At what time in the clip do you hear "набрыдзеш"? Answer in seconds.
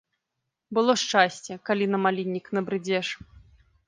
2.59-3.07